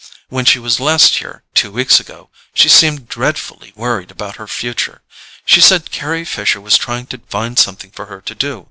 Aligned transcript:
When 0.29 0.45
she 0.45 0.57
was 0.57 0.79
last 0.79 1.17
here, 1.19 1.43
two 1.53 1.69
weeks 1.71 1.99
ago, 1.99 2.31
she 2.55 2.69
seemed 2.69 3.07
dreadfully 3.07 3.71
worried 3.75 4.09
about 4.09 4.37
her 4.37 4.47
future: 4.47 5.03
she 5.45 5.61
said 5.61 5.91
Carry 5.91 6.25
Fisher 6.25 6.59
was 6.59 6.75
trying 6.75 7.05
to 7.13 7.21
find 7.29 7.59
something 7.59 7.91
for 7.91 8.07
her 8.07 8.19
to 8.19 8.33
do. 8.33 8.59